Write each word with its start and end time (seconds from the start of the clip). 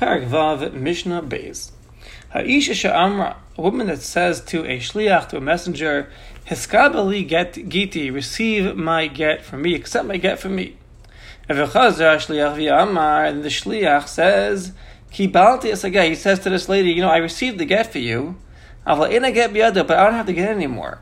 Parak 0.00 0.26
Vav 0.26 0.72
Mishnah 0.72 1.20
Beis. 1.20 1.72
Ha'isha 2.30 2.72
she'amra, 2.72 3.36
a 3.58 3.60
woman 3.60 3.88
that 3.88 4.00
says 4.00 4.40
to 4.40 4.64
a 4.64 4.78
shliach, 4.78 5.28
to 5.28 5.36
a 5.36 5.42
messenger, 5.42 6.08
Hiskabali 6.46 7.28
get 7.28 7.52
giti, 7.52 8.10
receive 8.10 8.74
my 8.76 9.08
get 9.08 9.44
from 9.44 9.60
me, 9.60 9.74
accept 9.74 10.06
my 10.06 10.16
get 10.16 10.38
from 10.38 10.56
me. 10.56 10.78
And 11.50 11.58
the 11.58 11.64
shliach 13.50 14.08
says, 14.08 14.72
Kibalti 15.12 15.70
asagah, 15.70 16.08
he 16.08 16.14
says 16.14 16.38
to 16.38 16.48
this 16.48 16.66
lady, 16.70 16.92
you 16.92 17.02
know, 17.02 17.10
I 17.10 17.18
received 17.18 17.58
the 17.58 17.66
get 17.66 17.92
for 17.92 17.98
you, 17.98 18.36
but 18.86 19.10
I 19.10 19.18
don't 19.18 20.14
have 20.14 20.26
to 20.26 20.32
get 20.32 20.48
anymore. 20.48 21.00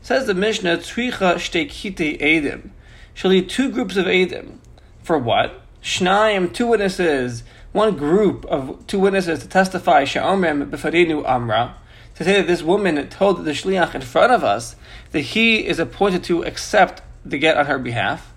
Says 0.00 0.26
the 0.26 0.34
Mishnah, 0.34 0.78
Tzricha 0.78 1.36
shtekite 1.36 2.20
edim. 2.20 2.70
She'll 3.14 3.30
need 3.30 3.48
two 3.48 3.70
groups 3.70 3.96
of 3.96 4.06
edim. 4.06 4.56
For 5.04 5.16
what? 5.16 5.60
Shnaim, 5.80 6.52
two 6.52 6.66
witnesses, 6.66 7.44
one 7.72 7.96
group 7.96 8.44
of 8.46 8.86
two 8.86 8.98
witnesses 8.98 9.40
to 9.40 9.48
testify, 9.48 10.04
Sha'omrim 10.04 10.70
b'farinu 10.70 11.26
amra, 11.26 11.74
to 12.14 12.24
say 12.24 12.36
that 12.36 12.46
this 12.46 12.62
woman 12.62 13.08
told 13.08 13.44
the 13.44 13.52
shliach 13.52 13.94
in 13.94 14.02
front 14.02 14.32
of 14.32 14.44
us 14.44 14.76
that 15.12 15.20
he 15.20 15.66
is 15.66 15.78
appointed 15.78 16.22
to 16.24 16.44
accept 16.44 17.02
the 17.24 17.38
get 17.38 17.56
on 17.56 17.66
her 17.66 17.78
behalf. 17.78 18.32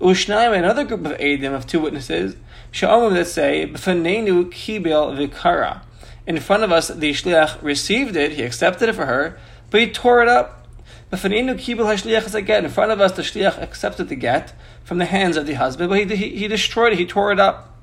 Ushnaim, 0.00 0.56
another 0.56 0.84
group 0.84 1.06
of 1.06 1.12
edim, 1.18 1.54
of 1.54 1.66
two 1.66 1.80
witnesses, 1.80 2.36
Sha'omrim 2.72 3.14
that 3.14 3.26
say, 3.26 3.66
b'fanenu 3.66 4.50
kibel 4.50 5.16
vikara. 5.16 5.82
In 6.26 6.38
front 6.40 6.62
of 6.62 6.72
us, 6.72 6.88
the 6.88 7.12
shliach 7.12 7.62
received 7.62 8.16
it, 8.16 8.32
he 8.32 8.42
accepted 8.42 8.88
it 8.90 8.94
for 8.94 9.06
her, 9.06 9.38
but 9.70 9.80
he 9.80 9.90
tore 9.90 10.22
it 10.22 10.28
up. 10.28 10.66
B'fanenu 11.10 11.54
kibel 11.54 11.86
hashliach 11.86 12.34
again. 12.34 12.66
In 12.66 12.70
front 12.70 12.92
of 12.92 13.00
us, 13.00 13.12
the 13.12 13.22
shliach 13.22 13.62
accepted 13.62 14.10
the 14.10 14.16
get 14.16 14.52
from 14.82 14.98
the 14.98 15.06
hands 15.06 15.38
of 15.38 15.46
the 15.46 15.54
husband, 15.54 15.88
but 15.88 15.98
he, 15.98 16.16
he, 16.16 16.36
he 16.36 16.48
destroyed 16.48 16.92
it, 16.92 16.98
he 16.98 17.06
tore 17.06 17.32
it 17.32 17.40
up. 17.40 17.73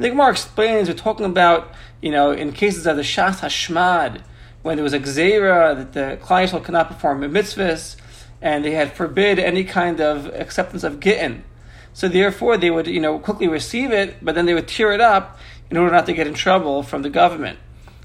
The 0.00 0.08
Gemara 0.08 0.30
explains, 0.30 0.88
we're 0.88 0.94
talking 0.94 1.26
about, 1.26 1.74
you 2.00 2.10
know, 2.10 2.30
in 2.30 2.52
cases 2.52 2.86
of 2.86 2.96
the 2.96 3.02
Shas 3.02 3.40
Hashmad, 3.40 4.22
when 4.62 4.76
there 4.76 4.82
was 4.82 4.94
a 4.94 4.98
Gzeira 4.98 5.76
that 5.76 5.92
the 5.92 6.18
clientele 6.22 6.60
cannot 6.60 6.88
perform 6.88 7.22
a 7.22 7.28
mitzvahs, 7.28 7.96
and 8.40 8.64
they 8.64 8.70
had 8.70 8.94
forbid 8.94 9.38
any 9.38 9.62
kind 9.62 10.00
of 10.00 10.24
acceptance 10.28 10.84
of 10.84 11.00
gittin. 11.00 11.44
So 11.92 12.08
therefore, 12.08 12.56
they 12.56 12.70
would, 12.70 12.86
you 12.86 12.98
know, 12.98 13.18
quickly 13.18 13.46
receive 13.46 13.92
it, 13.92 14.24
but 14.24 14.34
then 14.34 14.46
they 14.46 14.54
would 14.54 14.68
tear 14.68 14.90
it 14.92 15.02
up 15.02 15.38
in 15.68 15.76
order 15.76 15.94
not 15.94 16.06
to 16.06 16.14
get 16.14 16.26
in 16.26 16.32
trouble 16.32 16.82
from 16.82 17.02
the 17.02 17.10
government. 17.10 17.58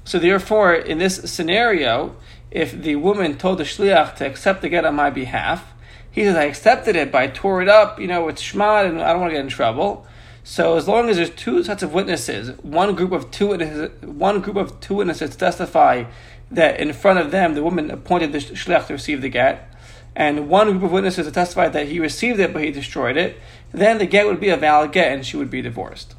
So 0.04 0.18
therefore, 0.18 0.74
in 0.74 0.98
this 0.98 1.32
scenario, 1.32 2.14
if 2.50 2.72
the 2.72 2.96
woman 2.96 3.38
told 3.38 3.56
the 3.56 3.64
shliach 3.64 4.16
to 4.16 4.26
accept 4.26 4.60
the 4.60 4.68
get 4.68 4.84
on 4.84 4.96
my 4.96 5.08
behalf, 5.08 5.72
he 6.10 6.24
says, 6.24 6.36
I 6.36 6.44
accepted 6.44 6.94
it, 6.94 7.10
but 7.10 7.22
I 7.22 7.28
tore 7.28 7.62
it 7.62 7.70
up, 7.70 7.98
you 7.98 8.06
know, 8.06 8.28
it's 8.28 8.42
shmad, 8.42 8.86
and 8.86 9.00
I 9.00 9.12
don't 9.12 9.22
want 9.22 9.30
to 9.30 9.36
get 9.36 9.44
in 9.44 9.48
trouble. 9.48 10.06
So 10.48 10.76
as 10.76 10.86
long 10.86 11.10
as 11.10 11.16
there's 11.16 11.30
two 11.30 11.64
sets 11.64 11.82
of 11.82 11.92
witnesses, 11.92 12.56
one 12.62 12.94
group 12.94 13.10
of 13.10 13.32
two 13.32 13.48
witnesses, 13.48 13.90
one 14.04 14.40
group 14.40 14.54
of 14.54 14.78
two 14.78 14.94
witnesses 14.94 15.34
testify 15.34 16.04
that 16.52 16.78
in 16.78 16.92
front 16.92 17.18
of 17.18 17.32
them 17.32 17.54
the 17.54 17.64
woman 17.64 17.90
appointed 17.90 18.30
the 18.30 18.38
shliach 18.38 18.86
to 18.86 18.92
receive 18.92 19.22
the 19.22 19.28
get, 19.28 19.68
and 20.14 20.48
one 20.48 20.70
group 20.70 20.84
of 20.84 20.92
witnesses 20.92 21.28
testify 21.32 21.68
that 21.70 21.88
he 21.88 21.98
received 21.98 22.38
it 22.38 22.52
but 22.52 22.62
he 22.62 22.70
destroyed 22.70 23.16
it, 23.16 23.40
then 23.72 23.98
the 23.98 24.06
get 24.06 24.24
would 24.24 24.38
be 24.38 24.48
a 24.48 24.56
valid 24.56 24.92
get 24.92 25.10
and 25.10 25.26
she 25.26 25.36
would 25.36 25.50
be 25.50 25.62
divorced. 25.62 26.14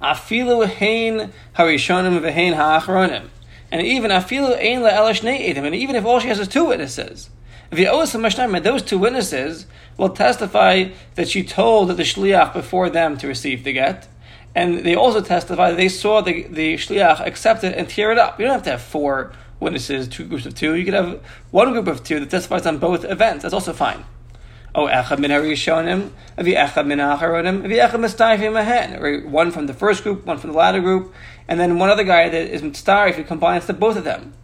Afilu 0.00 0.66
hein 0.66 1.34
harishonim 1.54 2.18
v'hein 2.22 2.54
ha'achronim. 2.54 3.28
And 3.70 3.82
even 3.82 4.10
afilu 4.10 4.56
ein 4.56 4.80
la'elash 4.80 5.22
ne'edim. 5.22 5.66
And 5.66 5.74
even 5.74 5.96
if 5.96 6.06
all 6.06 6.18
she 6.18 6.28
has 6.28 6.40
is 6.40 6.48
two 6.48 6.64
witnesses, 6.64 7.28
those 7.84 8.82
two 8.82 8.98
witnesses 8.98 9.66
will 9.96 10.10
testify 10.10 10.90
that 11.14 11.28
she 11.28 11.42
told 11.42 11.90
the 11.90 12.02
shliach 12.02 12.52
before 12.52 12.90
them 12.90 13.16
to 13.18 13.26
receive 13.26 13.64
the 13.64 13.72
get, 13.72 14.08
and 14.54 14.84
they 14.84 14.94
also 14.94 15.20
testify 15.20 15.70
that 15.70 15.76
they 15.76 15.88
saw 15.88 16.20
the, 16.20 16.44
the 16.44 16.74
shliach 16.74 17.20
accept 17.26 17.64
it 17.64 17.76
and 17.76 17.88
tear 17.88 18.12
it 18.12 18.18
up. 18.18 18.38
You 18.38 18.46
don't 18.46 18.54
have 18.54 18.62
to 18.64 18.70
have 18.70 18.82
four 18.82 19.32
witnesses, 19.60 20.08
two 20.08 20.24
groups 20.24 20.46
of 20.46 20.54
two. 20.54 20.74
You 20.74 20.84
could 20.84 20.94
have 20.94 21.20
one 21.50 21.72
group 21.72 21.86
of 21.86 22.04
two 22.04 22.20
that 22.20 22.30
testifies 22.30 22.66
on 22.66 22.78
both 22.78 23.04
events. 23.04 23.42
That's 23.42 23.54
also 23.54 23.72
fine. 23.72 24.04
Oh, 24.74 24.88
echad 24.88 25.18
min 25.18 25.30
harishonim, 25.30 26.10
avi 26.36 26.52
echad 26.54 26.86
min 26.86 26.98
acharonim, 26.98 27.64
avi 27.64 27.76
echad 27.76 27.92
mistayfim 27.92 28.62
ahen. 28.62 29.26
One 29.26 29.50
from 29.50 29.66
the 29.66 29.74
first 29.74 30.02
group, 30.02 30.26
one 30.26 30.36
from 30.36 30.50
the 30.50 30.56
latter 30.56 30.80
group, 30.80 31.14
and 31.48 31.58
then 31.58 31.78
one 31.78 31.88
other 31.88 32.04
guy 32.04 32.28
that 32.28 32.48
is 32.48 32.62
if 32.62 33.16
he 33.16 33.24
combines 33.24 33.66
the 33.66 33.72
both 33.72 33.96
of 33.96 34.04
them. 34.04 34.34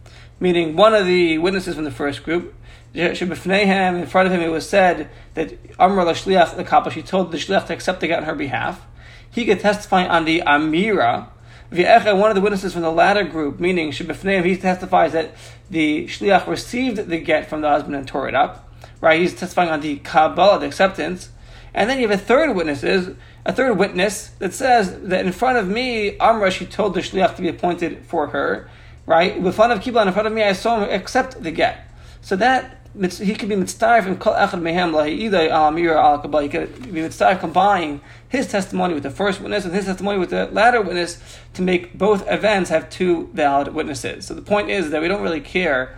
Meaning 0.43 0.75
one 0.75 0.93
of 0.93 1.05
the 1.05 1.37
witnesses 1.37 1.75
from 1.75 1.85
the 1.85 1.91
first 1.91 2.21
group 2.25 2.53
in 2.93 3.15
front 3.15 4.27
of 4.27 4.33
him, 4.33 4.41
it 4.41 4.51
was 4.51 4.67
said 4.67 5.09
that 5.35 5.57
Amr 5.79 6.03
Shliach 6.03 6.57
the 6.57 6.65
Kappa, 6.65 6.91
she 6.91 7.01
told 7.01 7.31
the 7.31 7.37
Shliach 7.37 7.67
to 7.67 7.73
accept 7.73 8.01
the 8.01 8.07
get 8.07 8.19
on 8.19 8.25
her 8.25 8.35
behalf. 8.35 8.85
He 9.31 9.45
could 9.45 9.61
testify 9.61 10.05
on 10.05 10.25
the 10.25 10.41
Amira. 10.41 11.29
One 11.71 12.29
of 12.29 12.35
the 12.35 12.41
witnesses 12.41 12.73
from 12.73 12.81
the 12.81 12.91
latter 12.91 13.23
group, 13.23 13.61
meaning 13.61 13.91
Shebifneim, 13.91 14.43
he 14.43 14.57
testifies 14.57 15.13
that 15.13 15.33
the 15.69 16.07
Shliach 16.07 16.45
received 16.45 16.97
the 16.97 17.19
get 17.19 17.49
from 17.49 17.61
the 17.61 17.69
husband 17.69 17.95
and 17.95 18.05
tore 18.05 18.27
it 18.27 18.35
up. 18.35 18.69
Right? 18.99 19.21
He's 19.21 19.33
testifying 19.33 19.69
on 19.69 19.79
the 19.79 19.95
Kabbalah, 19.99 20.59
the 20.59 20.65
acceptance. 20.65 21.29
And 21.73 21.89
then 21.89 22.01
you 22.01 22.09
have 22.09 22.19
a 22.19 22.21
third 22.21 22.53
witness, 22.53 22.83
a 22.83 23.53
third 23.53 23.77
witness 23.77 24.31
that 24.39 24.53
says 24.53 24.99
that 25.03 25.25
in 25.25 25.31
front 25.31 25.57
of 25.57 25.69
me, 25.69 26.17
Amra, 26.17 26.51
she 26.51 26.65
told 26.65 26.95
the 26.95 26.99
Shliach 26.99 27.37
to 27.37 27.41
be 27.41 27.47
appointed 27.47 28.05
for 28.05 28.27
her. 28.27 28.69
Right? 29.05 29.35
In 29.35 29.51
front 29.51 29.73
of 29.73 29.79
Kibla, 29.79 30.07
in 30.07 30.13
front 30.13 30.27
of 30.27 30.33
me, 30.33 30.43
I 30.43 30.53
saw 30.53 30.79
him 30.79 30.89
accept 30.89 31.43
the 31.43 31.51
get. 31.51 31.89
So 32.21 32.35
that 32.37 32.83
he 32.95 33.35
could 33.35 33.49
be 33.49 33.55
mitzvah 33.55 34.03
from 34.03 34.17
kol 34.17 34.33
echad 34.33 34.61
mehem 34.61 34.93
lahidei 34.93 35.49
al 35.49 35.69
amir 35.69 35.95
al 35.95 36.19
kabbalah. 36.19 36.43
He 36.43 36.49
could 36.49 36.93
be 36.93 37.01
mitzvah 37.01 37.37
combining 37.37 38.01
his 38.29 38.47
testimony 38.47 38.93
with 38.93 39.03
the 39.03 39.09
first 39.09 39.41
witness 39.41 39.65
and 39.65 39.73
his 39.73 39.85
testimony 39.85 40.19
with 40.19 40.29
the 40.29 40.45
latter 40.47 40.81
witness 40.81 41.19
to 41.55 41.61
make 41.61 41.97
both 41.97 42.23
events 42.29 42.69
have 42.69 42.89
two 42.89 43.29
valid 43.33 43.73
witnesses. 43.73 44.25
So 44.25 44.35
the 44.35 44.41
point 44.41 44.69
is 44.69 44.91
that 44.91 45.01
we 45.01 45.07
don't 45.07 45.23
really 45.23 45.41
care 45.41 45.97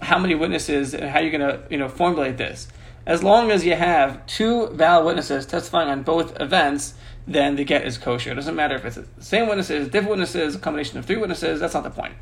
how 0.00 0.18
many 0.18 0.34
witnesses 0.34 0.94
and 0.94 1.04
how 1.04 1.20
you're 1.20 1.30
going 1.30 1.48
to 1.48 1.62
you 1.70 1.78
know 1.78 1.88
formulate 1.88 2.38
this. 2.38 2.66
As 3.06 3.22
long 3.22 3.50
as 3.50 3.64
you 3.64 3.74
have 3.74 4.24
two 4.26 4.68
valid 4.68 5.06
witnesses 5.06 5.46
testifying 5.46 5.88
on 5.88 6.02
both 6.02 6.40
events, 6.40 6.94
then 7.26 7.56
the 7.56 7.64
get 7.64 7.86
is 7.86 7.98
kosher. 7.98 8.32
It 8.32 8.34
doesn't 8.34 8.54
matter 8.54 8.74
if 8.74 8.84
it's 8.84 8.96
the 8.96 9.06
same 9.24 9.48
witnesses, 9.48 9.86
different 9.86 10.10
witnesses, 10.10 10.56
a 10.56 10.58
combination 10.58 10.98
of 10.98 11.06
three 11.06 11.16
witnesses. 11.16 11.60
That's 11.60 11.74
not 11.74 11.84
the 11.84 11.90
point. 11.90 12.14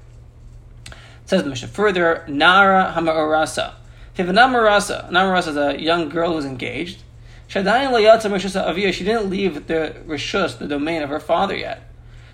Says 1.31 1.45
the 1.45 1.49
Mishnah 1.49 1.69
further, 1.69 2.25
Nara 2.27 2.93
Hamarasa. 2.97 3.75
If 4.17 4.29
a 4.29 4.33
namarasa, 4.33 5.09
namarasa 5.13 5.49
is 5.51 5.57
a 5.57 5.81
young 5.81 6.09
girl 6.09 6.33
who's 6.33 6.45
engaged. 6.45 7.05
She 7.47 7.63
didn't 7.63 7.93
leave 7.93 9.69
the 9.69 9.95
rishus, 10.09 10.59
the 10.59 10.67
domain 10.67 11.03
of 11.03 11.09
her 11.09 11.21
father 11.21 11.57
yet. 11.57 11.89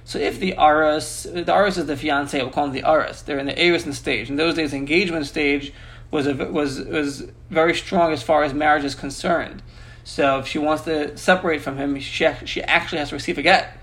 So 0.04 0.18
if 0.18 0.40
the 0.40 0.56
aras, 0.56 1.26
the 1.30 1.52
aras 1.52 1.76
is 1.76 1.84
the 1.84 1.94
fiance, 1.94 2.40
we'll 2.40 2.50
call 2.50 2.68
them 2.68 2.72
the 2.72 2.88
aras. 2.88 3.20
They're 3.20 3.38
in 3.38 3.44
the 3.44 3.52
arison 3.52 3.92
stage. 3.92 4.30
In 4.30 4.36
those 4.36 4.54
days, 4.54 4.72
engagement 4.72 5.26
stage 5.26 5.74
was 6.10 6.26
a, 6.26 6.32
was 6.32 6.80
was 6.80 7.30
very 7.50 7.74
strong 7.74 8.14
as 8.14 8.22
far 8.22 8.44
as 8.44 8.54
marriage 8.54 8.84
is 8.84 8.94
concerned. 8.94 9.62
So 10.04 10.38
if 10.38 10.46
she 10.46 10.58
wants 10.58 10.84
to 10.84 11.18
separate 11.18 11.60
from 11.60 11.76
him, 11.76 12.00
she 12.00 12.26
she 12.46 12.62
actually 12.62 13.00
has 13.00 13.10
to 13.10 13.16
receive 13.16 13.36
a 13.36 13.42
get. 13.42 13.78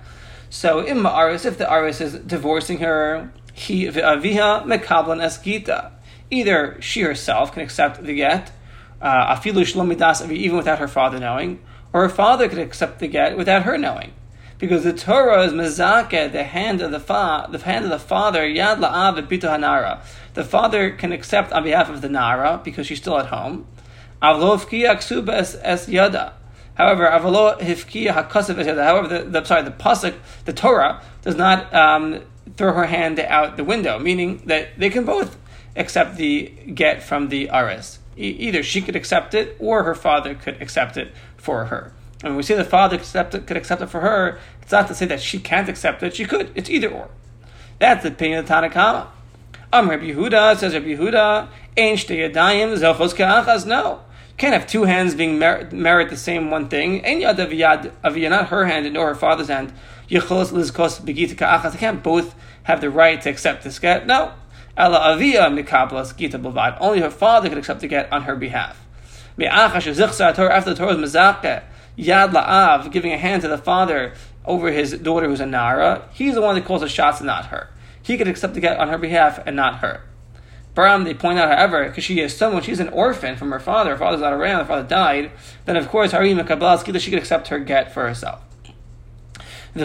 So 0.50 0.80
in 0.80 1.06
aras, 1.06 1.45
if 1.45 1.59
the 1.59 1.72
aras 1.72 2.01
is 2.01 2.13
divorcing 2.13 2.80
her, 2.80 3.31
he 3.53 3.86
aviha 3.88 4.66
mekablan 4.66 5.22
esgita 5.22 5.91
either 6.34 6.78
she 6.81 7.02
herself 7.02 7.53
can 7.53 7.62
accept 7.62 8.03
the 8.03 8.16
get, 8.16 8.52
uh, 9.02 9.36
afilu 9.36 9.62
shlomidas, 9.62 10.30
even 10.31 10.58
without 10.58 10.80
her 10.80 10.88
father 10.88 11.19
knowing, 11.19 11.62
or 11.94 12.02
her 12.02 12.09
father 12.09 12.50
could 12.50 12.58
accept 12.58 13.00
the 13.00 13.08
get 13.08 13.38
without 13.38 13.63
her 13.63 13.78
knowing. 13.78 14.13
Because 14.58 14.84
the 14.84 14.94
Torah 14.94 15.44
is 15.44 15.52
mezake, 15.52 16.31
the 16.31 16.44
hand 16.44 16.81
of 16.81 16.92
the 16.92 17.00
fa, 17.00 17.47
the 17.52 17.59
hand 17.59 17.86
of 17.86 17.92
the 17.92 18.00
father, 18.00 18.44
yad 18.44 18.80
la'av 18.80 19.28
bito 19.28 19.50
hanara. 19.50 20.02
The 20.34 20.44
father 20.44 20.92
can 20.92 21.12
accept 21.12 21.52
on 21.52 21.63
behalf 21.63 21.90
of 21.90 22.02
the 22.02 22.09
nara 22.09 22.62
because 22.63 22.88
she's 22.88 23.00
still 23.00 23.19
at 23.19 23.28
home. 23.28 23.68
Avlo 24.22 24.58
ksuba 24.58 25.59
es 25.62 25.90
yada. 25.90 26.34
However, 26.75 27.06
avlo 27.08 27.59
hifkiya 27.59 28.16
es. 28.16 28.78
However, 28.78 29.08
the, 29.08 29.30
the 29.30 29.44
sorry, 29.44 29.63
the 29.63 29.72
pasuk, 29.72 30.16
the 30.46 30.53
Torah 30.53 31.02
does 31.24 31.36
not 31.36 31.72
um, 31.74 32.22
throw 32.58 32.74
her 32.74 32.86
hand 32.86 33.20
out 33.20 33.58
the 33.58 33.64
window, 33.64 34.00
meaning 34.00 34.42
that 34.46 34.78
they 34.78 34.90
can 34.90 35.06
both 35.06 35.38
accept 35.76 36.18
the 36.18 36.48
get 36.74 37.02
from 37.02 37.30
the 37.30 37.50
aris. 37.50 38.00
E- 38.18 38.30
either 38.30 38.62
she 38.64 38.82
could 38.82 38.96
accept 38.96 39.34
it 39.34 39.56
or 39.60 39.84
her 39.84 39.96
father 39.96 40.36
could 40.36 40.62
accept 40.62 40.98
it 40.98 41.12
for 41.36 41.66
her. 41.66 41.92
And 42.22 42.32
when 42.32 42.38
we 42.38 42.44
say 42.44 42.56
the 42.56 42.64
father 42.64 42.98
could 42.98 43.04
accept 43.04 43.36
it, 43.36 43.48
could 43.48 43.58
accept 43.58 43.82
it 43.82 43.88
for 43.88 44.02
her, 44.02 44.40
it's 44.62 44.72
not 44.72 44.88
to 44.88 44.96
say 44.96 45.06
that 45.08 45.22
she 45.22 45.40
can't 45.40 45.68
accept 45.68 46.02
it. 46.04 46.16
She 46.16 46.26
could. 46.26 46.52
It's 46.56 46.70
either 46.70 46.90
or. 46.90 47.10
That's 47.80 48.04
the 48.04 48.10
opinion 48.10 48.40
of 48.40 48.46
Tanakama. 48.46 49.08
Um, 49.74 49.90
Rabbi 49.90 50.06
Yehuda 50.06 50.58
says 50.58 50.74
Rabbi 50.74 50.96
Yehuda, 50.96 51.50
Ein 51.76 51.96
yadayim 51.96 52.78
zelchos 52.78 53.16
ka'achas. 53.16 53.66
No, 53.66 54.02
can't 54.38 54.53
have 54.53 54.68
two 54.68 54.83
hands 54.83 55.15
being 55.15 55.38
merit, 55.38 55.71
merit 55.71 56.09
the 56.09 56.18
same 56.18 56.50
one 56.50 56.68
thing. 56.68 57.06
Ein 57.06 57.21
yad 57.21 57.38
aviyad, 57.38 58.30
not 58.30 58.47
her 58.47 58.65
hand 58.65 58.91
nor 58.94 59.07
her 59.07 59.15
father's 59.15 59.47
hand. 59.47 59.71
Yichos 60.09 60.51
lizkos 60.51 61.01
begita 61.01 61.38
ka'achas. 61.38 61.74
They 61.74 61.77
can't 61.77 62.01
both 62.01 62.35
have 62.63 62.81
the 62.81 62.89
right 62.89 63.21
to 63.21 63.30
accept 63.30 63.63
this 63.63 63.80
get. 63.80 64.07
No, 64.07 64.33
Ella 64.75 65.13
avia 65.13 65.50
mikablas 65.50 66.18
gita 66.18 66.39
bavad. 66.39 66.77
Only 66.81 67.01
her 67.01 67.12
father 67.12 67.50
could 67.50 67.59
accept 67.59 67.81
the 67.81 67.88
get 67.88 68.12
on 68.12 68.24
her 68.24 68.35
behalf. 68.35 68.80
After 69.39 69.91
the 69.91 70.75
Torah 70.75 70.97
is 70.97 71.15
yad 71.15 72.31
la'av, 72.31 72.91
giving 72.91 73.13
a 73.13 73.18
hand 73.18 73.44
to 73.44 73.47
the 73.47 73.57
father 73.57 74.13
over 74.45 74.71
his 74.71 74.94
daughter 74.97 75.27
who's 75.27 75.39
a 75.39 75.45
Nara, 75.45 76.09
he's 76.12 76.33
the 76.33 76.41
one 76.41 76.56
that 76.56 76.65
calls 76.65 76.81
the 76.81 76.89
shots 76.89 77.19
and 77.19 77.27
not 77.27 77.47
her. 77.47 77.69
He 78.01 78.18
could 78.18 78.27
accept 78.27 78.56
the 78.56 78.59
get 78.59 78.77
on 78.80 78.89
her 78.89 78.97
behalf 78.97 79.39
and 79.45 79.56
not 79.56 79.80
her. 79.80 80.03
Bram, 80.75 81.04
they 81.04 81.14
point 81.14 81.38
out, 81.38 81.50
however, 81.50 81.88
because 81.88 82.04
she 82.04 82.20
is 82.20 82.36
someone, 82.36 82.64
she's 82.64 82.80
an 82.80 82.90
orphan 82.90 83.36
from 83.36 83.52
her 83.52 83.60
father, 83.60 83.92
her 83.92 83.98
father's 83.98 84.22
not 84.22 84.34
around, 84.34 84.62
her 84.62 84.66
father 84.66 84.88
died, 84.88 85.31
then 85.66 85.78
of 85.78 85.88
course, 85.88 86.12
Harim 86.12 86.44
Kabbalah 86.44 86.84
she 87.00 87.12
could 87.12 87.20
accept 87.20 87.50
her 87.50 87.60
get 87.60 87.94
for 87.94 88.08
herself. 88.08 88.42
And 89.75 89.84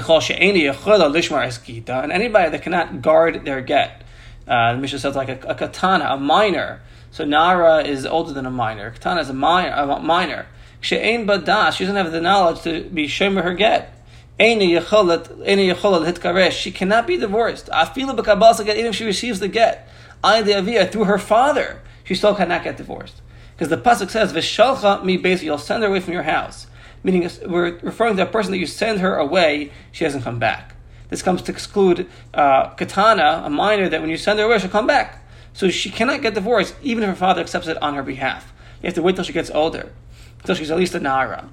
anybody 2.13 2.51
that 2.51 2.63
cannot 2.63 3.03
guard 3.03 3.45
their 3.45 3.61
get, 3.61 4.03
uh, 4.47 4.73
the 4.73 4.79
Mishnah 4.79 4.99
says 4.99 5.17
like 5.17 5.29
a, 5.29 5.39
a, 5.47 5.55
katana, 5.55 6.07
a 6.11 6.17
minor. 6.19 6.81
So 7.11 7.25
Nara 7.25 7.83
is 7.83 8.05
older 8.07 8.33
than 8.33 8.47
a 8.47 8.51
minor. 8.51 8.91
Katana 8.91 9.21
is 9.21 9.31
a 9.31 9.35
minor. 9.35 9.71
A 9.71 10.01
minor. 10.01 10.47
She'ain 10.81 11.23
she 11.27 11.27
doesn't 11.27 11.97
have 11.97 12.13
the 12.13 12.21
knowledge 12.21 12.63
to 12.63 12.85
be 12.85 13.07
shomer 13.07 13.43
her 13.43 13.55
get. 13.55 13.98
She 14.39 14.55
cannot 16.71 17.07
be 17.07 17.17
divorced. 17.17 17.69
Even 17.97 18.19
if 18.19 18.95
she 18.95 19.05
receives 19.05 19.41
the 19.41 19.49
get 19.49 19.89
through 20.23 21.05
her 21.05 21.19
father, 21.19 21.83
she 22.05 22.15
still 22.15 22.35
cannot 22.35 22.63
get 22.63 22.77
divorced. 22.77 23.21
Because 23.55 23.69
the 23.69 23.77
pasuk 23.77 24.11
says, 24.11 24.33
"V'shalcha 24.33 25.05
mi 25.05 25.17
base," 25.17 25.43
you'll 25.43 25.59
send 25.59 25.83
her 25.83 25.89
away 25.89 26.01
from 26.01 26.13
your 26.13 26.23
house. 26.23 26.67
Meaning, 27.03 27.29
we're 27.47 27.79
referring 27.79 28.17
to 28.17 28.23
a 28.23 28.27
person 28.27 28.53
that 28.53 28.59
you 28.59 28.67
send 28.67 29.01
her 29.01 29.17
away, 29.17 29.71
she 29.93 30.05
doesn't 30.05 30.23
come 30.23 30.39
back. 30.39 30.75
This 31.09 31.23
comes 31.23 31.43
to 31.43 31.53
exclude 31.53 32.09
uh, 32.35 32.71
katana, 32.71 33.43
a 33.45 33.51
minor 33.51 33.89
that 33.89 34.01
when 34.01 34.11
you 34.11 34.17
send 34.17 34.39
her 34.39 34.45
away, 34.45 34.59
she'll 34.59 34.71
come 34.71 34.87
back. 34.87 35.25
So 35.53 35.71
she 35.71 35.91
cannot 35.91 36.23
get 36.23 36.35
divorced, 36.35 36.75
even 36.83 37.03
if 37.03 37.11
her 37.11 37.17
father 37.17 37.41
accepts 37.41 37.67
it 37.67 37.81
on 37.83 37.95
her 37.95 38.03
behalf. 38.03 38.53
You 38.83 38.87
have 38.87 38.95
to 38.95 39.03
wait 39.03 39.17
till 39.17 39.25
she 39.25 39.33
gets 39.33 39.51
older, 39.51 39.93
until 40.39 40.55
she's 40.55 40.71
at 40.71 40.77
least 40.77 40.95
a 40.95 41.01
nara. 41.01 41.49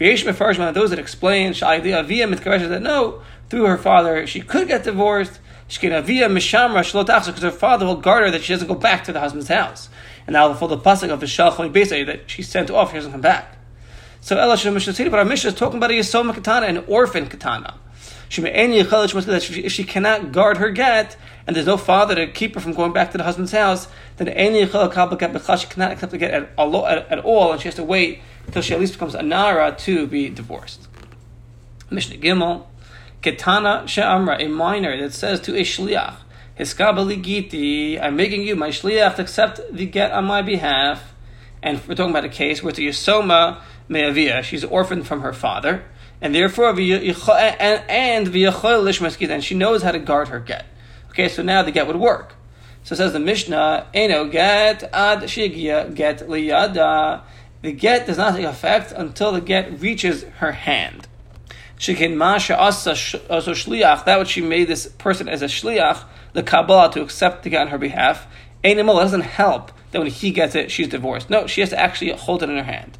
Of 0.00 0.74
those 0.74 0.90
that 0.90 0.98
explain 0.98 1.52
sha'idiyah 1.52 2.06
via 2.06 2.28
mitkaresh 2.28 2.68
that 2.68 2.82
no, 2.82 3.22
through 3.48 3.64
her 3.64 3.78
father 3.78 4.26
she 4.26 4.40
could 4.40 4.68
get 4.68 4.84
divorced. 4.84 5.40
She 5.66 5.80
can 5.80 6.02
via 6.04 6.28
mishamra 6.28 6.80
shlotachsa 6.80 7.26
because 7.26 7.42
her 7.42 7.50
father 7.50 7.84
will 7.84 7.96
guard 7.96 8.24
her 8.24 8.30
that 8.30 8.42
she 8.42 8.52
doesn't 8.52 8.68
go 8.68 8.74
back 8.74 9.04
to 9.04 9.12
the 9.12 9.20
husband's 9.20 9.48
house. 9.48 9.88
And 10.26 10.34
now 10.34 10.52
full 10.54 10.68
the 10.68 10.78
pasuk 10.78 11.10
of 11.10 11.20
the 11.20 11.26
shalchoi 11.26 11.72
basically 11.72 12.04
that 12.04 12.30
she 12.30 12.42
sent 12.42 12.70
off, 12.70 12.90
she 12.90 12.96
doesn't 12.96 13.12
come 13.12 13.20
back. 13.20 13.56
So 14.20 14.36
Ela 14.36 14.56
Mishnah 14.70 15.10
but 15.10 15.18
our 15.18 15.24
Mishnah 15.24 15.50
is 15.50 15.56
talking 15.56 15.78
about 15.78 15.90
a 15.90 15.94
Yisoma 15.94 16.34
Katana, 16.34 16.66
an 16.66 16.84
orphan 16.86 17.26
Katana. 17.28 17.74
That 18.30 19.50
if 19.50 19.72
she 19.72 19.84
cannot 19.84 20.32
guard 20.32 20.58
her 20.58 20.70
get, 20.70 21.16
and 21.46 21.56
there's 21.56 21.66
no 21.66 21.76
father 21.76 22.14
to 22.14 22.26
keep 22.26 22.54
her 22.54 22.60
from 22.60 22.74
going 22.74 22.92
back 22.92 23.10
to 23.12 23.18
the 23.18 23.24
husband's 23.24 23.52
house, 23.52 23.88
then 24.16 24.26
she 24.26 25.66
cannot 25.66 25.92
accept 25.92 26.12
the 26.12 26.18
get 26.18 26.34
at, 26.34 26.50
all, 27.24 27.52
and 27.52 27.60
she 27.60 27.68
has 27.68 27.74
to 27.76 27.84
wait 27.84 28.20
until 28.46 28.62
she 28.62 28.74
at 28.74 28.80
least 28.80 28.92
becomes 28.92 29.14
a 29.14 29.22
Nara 29.22 29.74
to 29.80 30.06
be 30.06 30.28
divorced. 30.28 30.88
Mishnah 31.90 32.16
Gimel, 32.18 32.66
Ketana 33.22 33.88
She'amra, 33.88 34.42
a 34.42 34.48
minor 34.48 35.00
that 35.00 35.14
says 35.14 35.40
to 35.40 35.56
a 35.56 35.62
Shliach, 35.62 36.16
Hiskabali 36.58 37.22
Giti, 37.22 37.98
I'm 38.02 38.16
making 38.16 38.42
you 38.42 38.56
my 38.56 38.68
Shliach 38.68 39.16
to 39.16 39.22
accept 39.22 39.60
the 39.72 39.86
get 39.86 40.12
on 40.12 40.24
my 40.24 40.42
behalf. 40.42 41.14
And 41.62 41.80
we're 41.88 41.94
talking 41.94 42.10
about 42.10 42.24
a 42.24 42.28
case 42.28 42.62
where 42.62 42.70
it's 42.70 42.78
a 42.78 42.82
Yisoma 42.82 43.60
Me'avia, 43.88 44.42
she's 44.42 44.64
orphaned 44.64 45.06
from 45.06 45.22
her 45.22 45.32
father, 45.32 45.84
and 46.20 46.34
therefore, 46.34 46.70
and, 46.70 47.84
and 47.88 48.34
and 48.34 49.44
she 49.44 49.54
knows 49.54 49.82
how 49.82 49.92
to 49.92 49.98
guard 49.98 50.28
her 50.28 50.40
get. 50.40 50.66
Okay, 51.10 51.28
so 51.28 51.42
now 51.42 51.62
the 51.62 51.70
get 51.70 51.86
would 51.86 51.96
work. 51.96 52.34
So 52.82 52.94
says 52.94 53.12
the 53.12 53.20
Mishnah, 53.20 53.86
Eno 53.94 54.26
get 54.26 54.82
ad 54.92 55.20
shigia 55.22 55.94
get 55.94 56.20
liyada 56.20 57.22
the 57.60 57.72
get 57.72 58.06
does 58.06 58.18
not 58.18 58.36
take 58.36 58.44
effect 58.44 58.92
until 58.92 59.32
the 59.32 59.40
get 59.40 59.80
reaches 59.80 60.22
her 60.38 60.52
hand. 60.52 61.08
She 61.76 61.94
Shekin 61.94 62.16
masha 62.16 62.58
asa 62.58 62.92
shliach, 62.92 64.04
that 64.04 64.18
which 64.18 64.28
she 64.28 64.40
made 64.40 64.68
this 64.68 64.86
person 64.86 65.28
as 65.28 65.42
a 65.42 65.46
shliach, 65.46 66.04
the 66.34 66.42
Kabbalah 66.42 66.92
to 66.92 67.02
accept 67.02 67.42
the 67.42 67.50
get 67.50 67.62
on 67.62 67.68
her 67.68 67.78
behalf. 67.78 68.26
Animal 68.62 68.96
doesn't 68.96 69.22
help 69.22 69.72
that 69.90 69.98
when 69.98 70.10
he 70.10 70.30
gets 70.30 70.54
it, 70.54 70.70
she's 70.70 70.88
divorced. 70.88 71.30
No, 71.30 71.46
she 71.46 71.60
has 71.60 71.70
to 71.70 71.78
actually 71.78 72.12
hold 72.12 72.42
it 72.42 72.50
in 72.50 72.56
her 72.56 72.62
hand. 72.62 72.98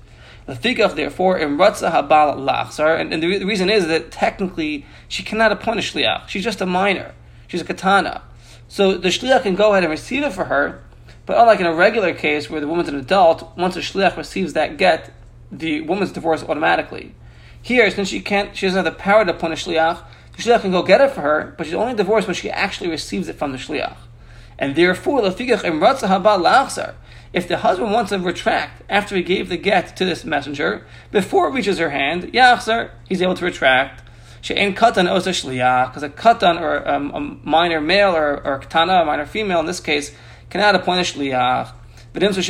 The 0.49 0.55
fikach, 0.55 0.95
therefore, 0.95 1.39
imratza 1.39 1.93
habal 1.93 2.39
lachzar, 2.39 2.99
and, 2.99 3.13
and 3.13 3.23
the, 3.23 3.37
the 3.37 3.45
reason 3.45 3.69
is 3.69 3.87
that 3.89 4.11
technically 4.11 4.87
she 5.07 5.23
cannot 5.23 5.53
appoint 5.53 5.79
a 5.79 5.83
shliach. 5.83 6.27
She's 6.29 6.43
just 6.43 6.63
a 6.63 6.67
minor. 6.67 7.15
She's 7.49 7.61
a 7.61 7.67
katana. 7.67 8.23
So 8.67 8.97
the 8.97 9.11
shliach 9.11 9.43
can 9.43 9.57
go 9.57 9.73
ahead 9.73 9.85
and 9.85 9.91
receive 9.91 10.23
it 10.23 10.33
for 10.33 10.47
her, 10.47 10.83
but 11.27 11.37
unlike 11.37 11.61
in 11.61 11.67
a 11.67 11.75
regular 11.75 12.15
case 12.15 12.49
where 12.49 12.63
the 12.63 12.67
woman's 12.67 12.89
an 12.89 12.97
adult, 12.97 13.59
once 13.59 13.77
a 13.77 13.81
shliach 13.81 14.17
receives 14.17 14.55
that 14.55 14.79
get, 14.79 15.13
the 15.53 15.83
woman's 15.83 16.13
divorced 16.13 16.49
automatically. 16.49 17.15
Here, 17.61 17.91
since 17.91 18.09
she 18.09 18.21
can't, 18.21 18.57
she 18.57 18.65
doesn't 18.65 18.83
have 18.83 18.91
the 18.91 18.99
power 18.99 19.27
to 19.27 19.35
punish 19.35 19.67
shliach. 19.67 20.03
The 20.35 20.43
shliach 20.43 20.63
can 20.63 20.71
go 20.71 20.83
get 20.83 21.03
it 21.03 21.11
for 21.11 21.21
her, 21.21 21.55
but 21.59 21.67
she's 21.67 21.75
only 21.75 21.93
divorced 21.93 22.27
when 22.27 22.35
she 22.35 22.49
actually 22.49 22.89
receives 22.89 23.29
it 23.29 23.37
from 23.37 23.53
the 23.53 23.59
shliach. 23.59 23.99
And 24.59 24.75
therefore, 24.75 25.25
if 25.25 25.37
the 27.47 27.59
husband 27.59 27.93
wants 27.93 28.11
to 28.11 28.19
retract 28.19 28.83
after 28.89 29.15
he 29.15 29.23
gave 29.23 29.49
the 29.49 29.57
get 29.57 29.97
to 29.97 30.05
this 30.05 30.25
messenger, 30.25 30.87
before 31.11 31.49
it 31.49 31.53
reaches 31.53 31.79
her 31.79 31.91
hand, 31.91 32.31
he's 33.09 33.23
able 33.23 33.35
to 33.35 33.45
retract. 33.45 34.03
She'en 34.41 34.75
katan 34.75 35.09
osa 35.09 35.31
shliach, 35.31 35.89
because 35.89 36.03
a 36.03 36.09
katan 36.09 36.61
or 36.61 36.89
um, 36.89 37.11
a 37.15 37.21
minor 37.49 37.81
male 37.81 38.15
or, 38.17 38.45
or 38.45 38.55
a 38.55 38.59
katana, 38.61 39.03
a 39.03 39.05
minor 39.05 39.27
female 39.27 39.61
in 39.61 39.67
this 39.67 39.81
case, 39.81 40.15
cannot 40.49 40.75
appoint 40.75 41.01
a 41.01 41.05
since 42.33 42.47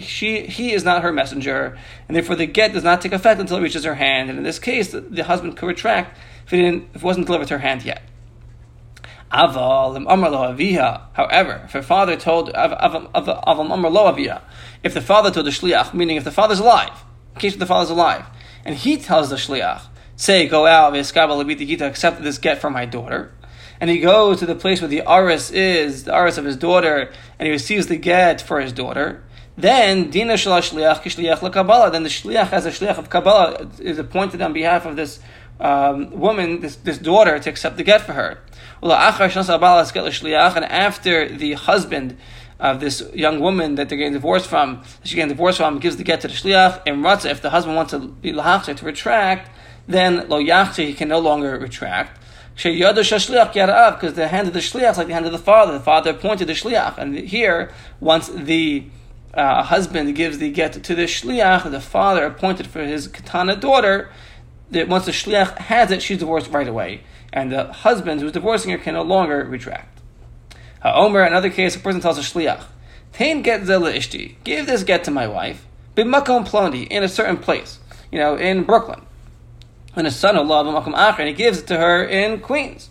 she, 0.00 0.46
he 0.46 0.72
is 0.72 0.84
not 0.84 1.02
her 1.02 1.12
messenger, 1.12 1.76
and 2.06 2.16
therefore 2.16 2.36
the 2.36 2.46
get 2.46 2.72
does 2.72 2.84
not 2.84 3.00
take 3.00 3.12
effect 3.12 3.40
until 3.40 3.56
it 3.56 3.62
reaches 3.62 3.84
her 3.84 3.94
hand. 3.94 4.28
And 4.28 4.38
in 4.38 4.44
this 4.44 4.58
case, 4.58 4.92
the, 4.92 5.00
husband 5.24 5.56
could 5.56 5.66
retract 5.66 6.18
if, 6.46 6.52
if 6.52 6.96
it 6.96 7.02
wasn't 7.02 7.26
delivered 7.26 7.48
to 7.48 7.54
her 7.54 7.60
hand 7.60 7.84
yet. 7.84 8.02
However, 9.32 10.02
if 11.64 11.72
her 11.72 11.82
father 11.82 12.16
told 12.16 12.50
if 12.50 12.54
the 14.94 15.00
father 15.00 15.30
told 15.30 15.46
the 15.46 15.50
shliach, 15.50 15.94
meaning 15.94 16.16
if 16.16 16.24
the 16.24 16.30
father's 16.30 16.60
alive, 16.60 17.02
in 17.34 17.40
case 17.40 17.56
the 17.56 17.64
father's 17.64 17.88
alive, 17.88 18.26
and 18.64 18.76
he 18.76 18.98
tells 18.98 19.30
the 19.30 19.36
shliach, 19.36 19.84
say, 20.16 20.46
go 20.46 20.66
out, 20.66 20.94
accept 20.94 22.22
this 22.22 22.36
get 22.36 22.60
from 22.60 22.74
my 22.74 22.84
daughter, 22.84 23.32
and 23.80 23.88
he 23.88 24.00
goes 24.00 24.40
to 24.40 24.46
the 24.46 24.54
place 24.54 24.82
where 24.82 24.88
the 24.88 25.00
aris 25.10 25.50
is, 25.50 26.04
the 26.04 26.14
aris 26.14 26.36
of 26.36 26.44
his 26.44 26.56
daughter, 26.56 27.10
and 27.38 27.46
he 27.46 27.52
receives 27.52 27.86
the 27.86 27.96
get 27.96 28.42
for 28.42 28.60
his 28.60 28.74
daughter, 28.74 29.24
then 29.56 30.10
dina 30.10 30.34
shliach. 30.34 31.92
Then 31.92 32.02
the 32.02 32.10
shliach 32.10 32.52
as 32.52 32.66
a 32.66 32.70
shliach 32.70 32.98
of 32.98 33.08
Kabbalah 33.08 33.70
is 33.78 33.98
appointed 33.98 34.42
on 34.42 34.52
behalf 34.52 34.84
of 34.84 34.96
this 34.96 35.20
um, 35.62 36.10
woman, 36.10 36.60
this, 36.60 36.76
this 36.76 36.98
daughter, 36.98 37.38
to 37.38 37.48
accept 37.48 37.78
the 37.78 37.82
get 37.82 38.02
for 38.02 38.12
her. 38.12 38.38
And 38.82 38.92
after 40.64 41.28
the 41.28 41.52
husband 41.54 42.18
of 42.60 42.80
this 42.80 43.02
young 43.14 43.40
woman 43.40 43.76
that 43.76 43.88
they're 43.88 43.96
getting 43.96 44.12
divorced 44.12 44.46
from, 44.46 44.82
she's 45.02 45.14
getting 45.14 45.30
divorced 45.30 45.58
from, 45.58 45.78
gives 45.78 45.96
the 45.96 46.04
get 46.04 46.20
to 46.20 46.28
the 46.28 46.34
shliach, 46.34 46.82
and 46.84 47.04
ratza, 47.04 47.30
if 47.30 47.40
the 47.40 47.50
husband 47.50 47.76
wants 47.76 47.92
to 47.92 48.00
be 48.00 48.32
lahachzer, 48.32 48.76
to 48.76 48.84
retract, 48.84 49.48
then 49.86 50.28
lo 50.28 50.38
he 50.74 50.92
can 50.92 51.08
no 51.08 51.18
longer 51.18 51.58
retract 51.58 52.18
because 52.54 54.14
the 54.14 54.28
hand 54.28 54.48
of 54.48 54.54
the 54.54 54.60
shliach 54.60 54.90
is 54.90 54.98
like 54.98 55.06
the 55.06 55.14
hand 55.14 55.26
of 55.26 55.32
the 55.32 55.38
father. 55.38 55.72
The 55.72 55.80
father 55.80 56.10
appointed 56.10 56.48
the 56.48 56.52
shliach, 56.52 56.98
and 56.98 57.16
here, 57.16 57.72
once 57.98 58.28
the 58.28 58.84
uh, 59.34 59.62
husband 59.62 60.14
gives 60.14 60.38
the 60.38 60.50
get 60.50 60.72
to 60.74 60.94
the 60.94 61.04
shliach, 61.04 61.70
the 61.70 61.80
father 61.80 62.26
appointed 62.26 62.66
for 62.66 62.84
his 62.84 63.08
katana 63.08 63.56
daughter, 63.56 64.10
that 64.72 64.88
once 64.88 65.06
the 65.06 65.12
shliach 65.12 65.56
has 65.58 65.90
it, 65.90 66.02
she's 66.02 66.18
divorced 66.18 66.50
right 66.50 66.68
away, 66.68 67.02
and 67.32 67.50
the 67.50 67.72
husband 67.72 68.20
who's 68.20 68.32
divorcing 68.32 68.70
her 68.70 68.78
can 68.78 68.94
no 68.94 69.02
longer 69.02 69.44
retract. 69.44 70.00
Ha'omer, 70.82 71.22
another 71.22 71.50
case, 71.50 71.76
a 71.76 71.78
person 71.78 72.00
tells 72.00 72.18
a 72.18 72.22
shliach, 72.22 72.64
"Tain 73.12 73.42
get 73.42 73.62
zela 73.62 73.94
ishti, 73.94 74.34
give 74.44 74.66
this 74.66 74.82
get 74.82 75.04
to 75.04 75.10
my 75.10 75.26
wife, 75.26 75.64
b'makom 75.96 76.46
ploni, 76.46 76.86
in 76.88 77.02
a 77.02 77.08
certain 77.08 77.36
place, 77.36 77.78
you 78.10 78.18
know, 78.18 78.36
in 78.36 78.64
Brooklyn." 78.64 79.02
and 79.94 80.06
his 80.06 80.16
son-in-law 80.16 80.60
of 80.60 80.84
Makom 80.84 80.94
Acher, 80.94 81.20
and 81.20 81.28
he 81.28 81.34
gives 81.34 81.58
it 81.58 81.66
to 81.68 81.76
her 81.76 82.04
in 82.04 82.40
Queens. 82.40 82.90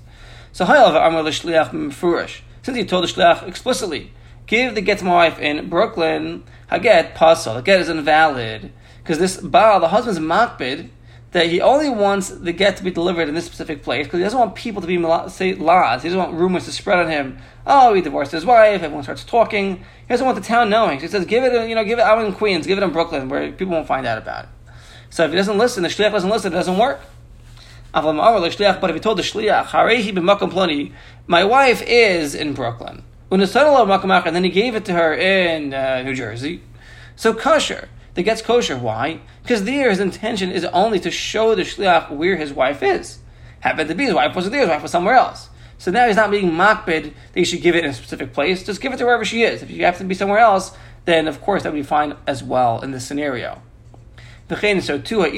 So 0.52 0.66
ha'alav 0.66 1.08
amar 1.08 1.24
l'shliach 1.24 1.72
mfurish, 1.72 2.42
Since 2.62 2.78
he 2.78 2.86
told 2.86 3.04
the 3.04 3.08
shliach 3.08 3.48
explicitly, 3.48 4.12
give 4.46 4.76
the 4.76 4.82
get 4.82 5.00
to 5.00 5.06
my 5.06 5.14
wife 5.14 5.40
in 5.40 5.70
Brooklyn, 5.70 6.44
Haget 6.72 7.16
pasal, 7.16 7.56
the 7.56 7.62
get 7.62 7.80
is 7.80 7.90
invalid. 7.90 8.72
Because 9.02 9.18
this 9.18 9.38
Baal, 9.38 9.80
the 9.80 9.88
husband's 9.88 10.20
makbid, 10.20 10.90
that 11.32 11.48
he 11.48 11.62
only 11.62 11.90
wants 11.90 12.30
the 12.30 12.52
get 12.52 12.78
to 12.78 12.84
be 12.84 12.92
delivered 12.92 13.30
in 13.30 13.36
this 13.36 13.46
specific 13.46 13.84
place 13.84 14.06
because 14.06 14.18
he 14.20 14.24
doesn't 14.24 14.40
want 14.40 14.56
people 14.56 14.82
to 14.82 14.88
be 14.88 14.98
say 15.30 15.56
lies. 15.56 16.04
He 16.04 16.10
doesn't 16.10 16.20
want 16.20 16.34
rumors 16.34 16.66
to 16.66 16.72
spread 16.72 17.00
on 17.00 17.10
him. 17.10 17.38
Oh, 17.66 17.94
he 17.94 18.02
divorced 18.02 18.32
his 18.32 18.46
wife. 18.46 18.82
Everyone 18.82 19.04
starts 19.04 19.24
talking. 19.24 19.78
He 19.78 20.08
doesn't 20.10 20.26
want 20.26 20.38
the 20.38 20.44
town 20.44 20.70
knowing. 20.70 21.00
So 21.00 21.04
he 21.04 21.08
says, 21.08 21.26
"Give 21.26 21.44
it, 21.44 21.70
you 21.70 21.76
know, 21.76 21.86
give 21.86 22.00
it 22.00 22.04
out 22.04 22.24
in 22.26 22.34
Queens. 22.34 22.68
Give 22.68 22.78
it 22.78 22.84
in 22.84 22.92
Brooklyn, 22.92 23.30
where 23.30 23.52
people 23.52 23.74
won't 23.74 23.88
find 23.88 24.06
out 24.06 24.18
about 24.18 24.46
it." 24.46 24.50
So 25.10 25.24
if 25.26 25.32
he 25.32 25.38
doesn't 25.38 25.58
listen, 25.58 25.84
the 25.84 25.90
shliach 25.90 26.12
doesn't 26.12 26.30
listen, 26.30 26.52
it 26.54 26.56
doesn't 26.56 26.78
work. 26.78 27.02
But 27.94 28.90
if 28.90 28.94
he 28.96 29.00
told 29.02 29.18
the 29.18 29.24
shliach, 29.24 30.92
my 31.28 31.44
wife 31.44 31.84
is 31.86 32.34
in 32.34 32.54
Brooklyn, 32.54 33.04
and 33.30 33.42
then 34.36 34.44
he 34.44 34.50
gave 34.50 34.76
it 34.76 34.86
to 34.86 34.94
her 34.94 35.14
in 35.14 35.74
uh, 35.74 36.02
New 36.04 36.16
Jersey, 36.16 36.62
so 37.18 37.34
kosher. 37.34 37.90
The 38.14 38.24
get's 38.24 38.42
kosher. 38.42 38.78
Why? 38.78 39.22
Because 39.44 39.64
there 39.64 39.90
his 39.90 40.00
intention 40.00 40.52
is 40.52 40.66
only 40.66 41.00
to 41.00 41.12
show 41.12 41.56
the 41.56 41.64
shliach 41.64 42.12
where 42.12 42.36
his 42.36 42.54
wife 42.54 42.84
is. 42.84 43.20
Happened 43.62 43.90
to 43.90 43.96
be 43.96 44.06
his 44.06 44.14
wife 44.14 44.36
wasn't 44.36 44.54
there, 44.54 44.62
his 44.62 44.70
wife 44.70 44.82
was 44.82 44.92
somewhere 44.92 45.16
else. 45.16 45.50
So 45.78 45.92
now 45.92 46.08
he's 46.08 46.16
not 46.16 46.30
being 46.30 46.52
makbid 46.52 47.14
that 47.34 47.40
you 47.40 47.46
should 47.46 47.62
give 47.62 47.76
it 47.76 47.84
in 47.84 47.90
a 47.90 47.94
specific 47.94 48.34
place. 48.34 48.64
Just 48.64 48.82
give 48.82 48.94
it 48.94 48.98
to 48.98 49.06
wherever 49.06 49.26
she 49.26 49.44
is. 49.44 49.64
If 49.64 49.72
you 49.72 49.84
happen 49.84 50.00
to 50.00 50.06
be 50.06 50.14
somewhere 50.14 50.40
else, 50.40 50.76
then 51.06 51.28
of 51.28 51.42
course 51.42 51.64
that 51.64 51.72
would 51.72 51.80
be 51.80 51.84
fine 51.84 52.16
as 52.28 52.44
well 52.44 52.82
in 52.82 52.92
this 52.92 53.06
scenario. 53.06 53.62
So 54.50 55.00
too, 55.00 55.24
a 55.24 55.30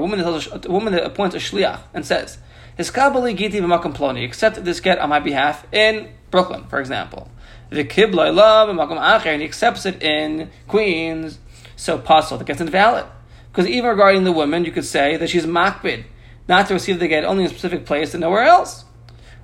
woman 0.00 0.18
that 0.18 0.64
a 0.66 0.72
woman 0.72 0.94
that 0.94 1.04
appoints 1.04 1.36
a 1.36 1.38
shliach 1.38 1.80
and 1.92 2.06
says, 2.06 2.38
"His 2.76 2.90
kabali 2.90 3.36
giti 3.36 3.60
ploni," 3.60 4.24
accept 4.24 4.64
this 4.64 4.80
get 4.80 4.98
on 4.98 5.10
my 5.10 5.20
behalf 5.20 5.66
in 5.70 6.08
Brooklyn, 6.30 6.64
for 6.68 6.80
example. 6.80 7.30
The 7.70 7.84
kibla 7.84 8.34
love 8.34 8.68
and 8.70 9.40
he 9.40 9.46
accepts 9.46 9.84
it 9.84 10.02
in 10.02 10.50
Queens. 10.66 11.38
So 11.76 11.98
puzzle 11.98 12.38
that 12.38 12.46
gets 12.46 12.60
invalid 12.60 13.06
because 13.50 13.68
even 13.68 13.90
regarding 13.90 14.24
the 14.24 14.32
woman, 14.32 14.64
you 14.64 14.72
could 14.72 14.84
say 14.84 15.16
that 15.16 15.30
she's 15.30 15.46
makbid, 15.46 16.04
not 16.48 16.66
to 16.68 16.74
receive 16.74 16.98
the 16.98 17.08
get 17.08 17.24
only 17.24 17.44
in 17.44 17.50
a 17.50 17.52
specific 17.52 17.86
place 17.86 18.12
and 18.14 18.20
nowhere 18.20 18.42
else. 18.42 18.84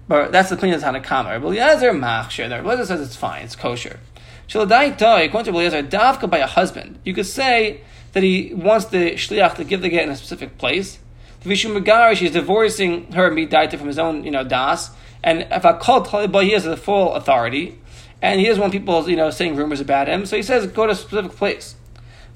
But 0.08 0.32
that's 0.32 0.48
the 0.48 0.56
opinion 0.56 0.82
of 0.82 0.84
Tanakama. 0.84 1.26
Rabbi 1.26 1.46
Eliezer 1.46 1.92
machshir. 1.92 2.50
Rabbi 2.50 2.66
Eliezer 2.66 2.86
says 2.86 3.00
it's 3.00 3.14
fine, 3.14 3.44
it's 3.44 3.54
kosher. 3.54 4.00
Shaladai 4.48 4.98
toy, 4.98 5.26
according 5.26 5.52
to 5.52 5.58
Rabbi 5.58 5.76
Eliezer, 5.76 5.88
davka 5.88 6.28
by 6.28 6.38
a 6.38 6.46
husband. 6.46 6.98
You 7.04 7.14
could 7.14 7.26
say 7.26 7.82
that 8.12 8.24
he 8.24 8.52
wants 8.52 8.86
the 8.86 9.12
shliach 9.12 9.54
to 9.56 9.64
give 9.64 9.82
the 9.82 9.88
get 9.88 10.02
in 10.02 10.10
a 10.10 10.16
specific 10.16 10.58
place. 10.58 10.98
The 11.42 11.50
Vishum 11.50 11.80
Megarish, 11.80 12.16
he's 12.16 12.32
divorcing 12.32 13.12
her 13.12 13.28
and 13.28 13.36
midaita 13.36 13.78
from 13.78 13.86
his 13.86 13.98
own, 13.98 14.24
you 14.24 14.32
know, 14.32 14.42
das. 14.42 14.90
And 15.22 15.46
if 15.50 15.64
I 15.64 15.78
call 15.78 16.04
Talibah, 16.04 16.42
he 16.42 16.50
has 16.50 16.64
the 16.64 16.76
full 16.76 17.14
authority. 17.14 17.78
And 18.20 18.40
he 18.40 18.46
doesn't 18.46 18.60
want 18.60 18.72
people, 18.72 19.08
you 19.08 19.16
know, 19.16 19.30
saying 19.30 19.56
rumors 19.56 19.80
about 19.80 20.08
him. 20.08 20.26
So 20.26 20.36
he 20.36 20.42
says, 20.42 20.66
go 20.66 20.86
to 20.86 20.92
a 20.92 20.94
specific 20.96 21.32
place. 21.32 21.76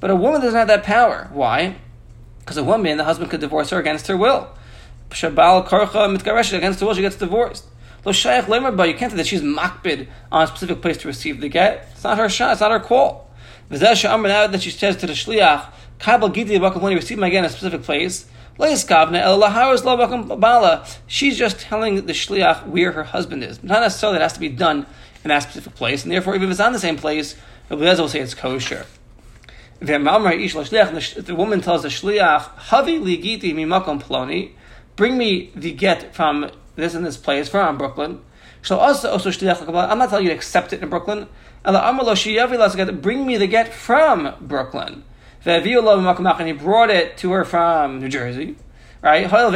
But 0.04 0.10
a 0.10 0.16
woman 0.16 0.42
doesn't 0.42 0.58
have 0.58 0.68
that 0.68 0.82
power. 0.82 1.30
Why? 1.32 1.76
Because 2.40 2.58
a 2.58 2.62
woman, 2.62 2.98
the 2.98 3.04
husband 3.04 3.30
could 3.30 3.40
divorce 3.40 3.70
her 3.70 3.78
against 3.78 4.06
her 4.08 4.18
will. 4.18 4.50
Shabal 5.08 5.66
karcha 5.66 6.14
mitgaresh 6.14 6.52
against 6.52 6.80
her 6.80 6.86
will, 6.86 6.92
she 6.92 7.00
gets 7.00 7.16
divorced. 7.16 7.64
Lo 8.04 8.12
shayach 8.12 8.42
lemer, 8.42 8.86
you 8.86 8.92
can't 8.92 9.12
say 9.12 9.16
that 9.16 9.26
she's 9.26 9.40
makbid 9.40 10.08
on 10.30 10.42
a 10.42 10.46
specific 10.46 10.82
place 10.82 10.98
to 10.98 11.08
receive 11.08 11.40
the 11.40 11.48
get. 11.48 11.88
It's 11.92 12.04
not 12.04 12.18
her 12.18 12.28
shot. 12.28 12.52
It's 12.52 12.60
not 12.60 12.70
her 12.70 12.80
call. 12.80 13.30
V'zeh 13.70 13.96
she'amr 13.96 14.28
now 14.28 14.46
that 14.46 14.60
she 14.60 14.70
says 14.70 14.94
to 14.98 15.06
the 15.06 15.14
shliach, 15.14 15.68
kabel 15.98 16.28
gidi 16.28 16.60
bakum 16.60 16.82
when 16.82 16.92
you 16.92 16.98
receive 16.98 17.16
my 17.16 17.30
get 17.30 17.38
in 17.38 17.46
a 17.46 17.48
specific 17.48 17.82
place. 17.82 18.26
She's 21.06 21.38
just 21.38 21.60
telling 21.60 21.94
the 22.04 22.12
shliach 22.12 22.66
where 22.66 22.92
her 22.92 23.04
husband 23.04 23.42
is. 23.42 23.64
Not 23.64 23.80
necessarily 23.80 24.18
it 24.18 24.22
has 24.22 24.34
to 24.34 24.40
be 24.40 24.50
done 24.50 24.84
in 25.24 25.28
that 25.28 25.44
specific 25.44 25.74
place, 25.74 26.02
and 26.02 26.12
therefore, 26.12 26.34
even 26.34 26.48
if 26.48 26.50
it's 26.50 26.58
not 26.58 26.74
the 26.74 26.78
same 26.78 26.98
place, 26.98 27.36
the 27.70 27.76
will 27.76 28.06
say 28.06 28.20
it's 28.20 28.34
kosher. 28.34 28.84
The 29.80 31.34
woman 31.36 31.60
tells 31.60 31.82
the 31.82 31.88
shliach, 31.88 32.42
"Havi 32.68 32.98
ligiti 33.00 33.52
mimakom 33.54 34.00
ploni," 34.02 34.52
bring 34.96 35.18
me 35.18 35.50
the 35.54 35.72
get 35.72 36.14
from 36.14 36.50
this 36.76 36.94
and 36.94 37.04
this 37.04 37.16
place 37.16 37.48
from 37.48 37.76
Brooklyn. 37.76 38.20
So 38.62 38.78
also, 38.78 39.10
also 39.10 39.30
shliach 39.30 39.66
I'm 39.90 39.98
not 39.98 40.10
telling 40.10 40.24
you 40.24 40.30
to 40.30 40.36
accept 40.36 40.72
it 40.72 40.82
in 40.82 40.88
Brooklyn. 40.88 41.28
Bring 41.64 43.26
me 43.26 43.36
the 43.36 43.46
get 43.46 43.72
from 43.72 44.34
Brooklyn. 44.40 45.04
And 45.46 45.66
he 45.66 46.52
brought 46.52 46.90
it 46.90 47.16
to 47.18 47.32
her 47.32 47.44
from 47.44 48.00
New 48.00 48.08
Jersey, 48.08 48.56
right? 49.02 49.26
Here 49.26 49.50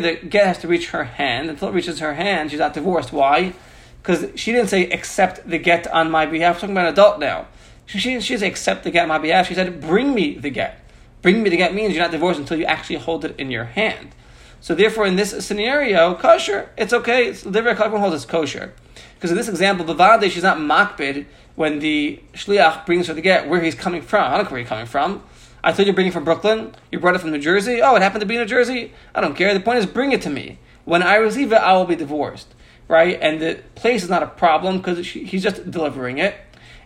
the 0.00 0.18
get 0.28 0.46
has 0.46 0.58
to 0.58 0.68
reach 0.68 0.90
her 0.90 1.04
hand. 1.04 1.48
Until 1.48 1.68
it 1.68 1.72
reaches 1.72 2.00
her 2.00 2.12
hand, 2.14 2.50
she's 2.50 2.60
not 2.60 2.74
divorced. 2.74 3.12
Why? 3.12 3.54
Because 4.02 4.38
she 4.40 4.52
didn't 4.52 4.68
say 4.68 4.88
accept 4.90 5.48
the 5.48 5.58
get 5.58 5.86
on 5.88 6.10
my 6.10 6.26
behalf. 6.26 6.56
We're 6.56 6.60
talking 6.60 6.74
about 6.74 6.86
an 6.86 6.92
adult 6.92 7.20
now. 7.20 7.46
She, 7.86 7.98
she, 7.98 8.20
she 8.20 8.34
didn't 8.34 8.40
say 8.40 8.48
accept 8.48 8.84
the 8.84 8.90
get 8.90 9.02
on 9.02 9.08
my 9.08 9.18
behalf. 9.18 9.48
She 9.48 9.54
said, 9.54 9.80
bring 9.80 10.14
me 10.14 10.34
the 10.34 10.50
get. 10.50 10.80
Bring 11.22 11.42
me 11.42 11.50
the 11.50 11.56
get 11.56 11.74
means 11.74 11.94
you're 11.94 12.02
not 12.02 12.12
divorced 12.12 12.38
until 12.38 12.58
you 12.58 12.64
actually 12.64 12.96
hold 12.96 13.24
it 13.24 13.38
in 13.38 13.50
your 13.50 13.64
hand. 13.64 14.14
So 14.60 14.74
therefore, 14.74 15.06
in 15.06 15.16
this 15.16 15.44
scenario, 15.44 16.14
kosher, 16.14 16.70
it's 16.76 16.92
okay. 16.92 17.28
It's 17.28 17.46
liver 17.46 17.74
kalkun 17.74 18.00
holds 18.00 18.14
it's 18.14 18.24
kosher. 18.24 18.72
Because 19.14 19.30
in 19.30 19.36
this 19.36 19.48
example, 19.48 19.84
the 19.84 19.94
Bavade, 19.94 20.30
she's 20.30 20.42
not 20.42 20.58
makbid 20.58 21.26
when 21.54 21.80
the 21.80 22.20
shliach 22.34 22.86
brings 22.86 23.08
her 23.08 23.14
the 23.14 23.20
get 23.20 23.48
where 23.48 23.60
he's 23.60 23.74
coming 23.74 24.02
from. 24.02 24.32
I 24.32 24.36
don't 24.36 24.44
know 24.44 24.50
where 24.50 24.60
he's 24.60 24.68
coming 24.68 24.86
from. 24.86 25.22
I 25.62 25.72
thought 25.72 25.86
you're 25.86 25.94
bringing 25.94 26.12
from 26.12 26.24
Brooklyn. 26.24 26.74
You 26.92 27.00
brought 27.00 27.16
it 27.16 27.18
from 27.18 27.32
New 27.32 27.40
Jersey. 27.40 27.82
Oh, 27.82 27.96
it 27.96 28.02
happened 28.02 28.20
to 28.20 28.26
be 28.26 28.36
in 28.36 28.42
New 28.42 28.46
Jersey. 28.46 28.92
I 29.14 29.20
don't 29.20 29.34
care. 29.34 29.52
The 29.54 29.60
point 29.60 29.78
is, 29.78 29.86
bring 29.86 30.12
it 30.12 30.22
to 30.22 30.30
me. 30.30 30.58
When 30.84 31.02
I 31.02 31.16
receive 31.16 31.52
it, 31.52 31.56
I 31.56 31.72
will 31.74 31.84
be 31.84 31.96
divorced 31.96 32.54
right? 32.88 33.18
And 33.20 33.40
the 33.40 33.60
place 33.74 34.02
is 34.02 34.10
not 34.10 34.22
a 34.22 34.26
problem 34.26 34.78
because 34.78 35.06
he's 35.06 35.42
just 35.42 35.70
delivering 35.70 36.18
it. 36.18 36.34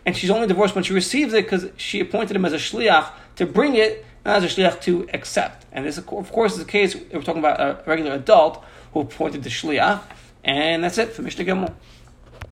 And 0.04 0.16
she's 0.16 0.30
only 0.30 0.48
divorced 0.48 0.74
when 0.74 0.84
she 0.84 0.92
receives 0.92 1.32
it 1.32 1.44
because 1.44 1.68
she 1.76 2.00
appointed 2.00 2.36
him 2.36 2.44
as 2.44 2.52
a 2.52 2.56
shliach 2.56 3.10
to 3.36 3.46
bring 3.46 3.76
it, 3.76 4.04
not 4.24 4.42
as 4.42 4.44
a 4.44 4.60
shliach 4.60 4.80
to 4.82 5.08
accept. 5.14 5.64
And 5.70 5.86
this, 5.86 5.96
of 5.96 6.06
course, 6.06 6.52
is 6.52 6.58
the 6.58 6.64
case. 6.64 6.96
We're 6.96 7.22
talking 7.22 7.38
about 7.38 7.60
a 7.60 7.82
regular 7.86 8.12
adult 8.12 8.62
who 8.92 9.00
appointed 9.00 9.44
the 9.44 9.48
shliach. 9.48 10.02
And 10.44 10.82
that's 10.82 10.98
it 10.98 11.12
for 11.12 11.22
Mishnah 11.22 11.44
Gimel. 11.44 11.72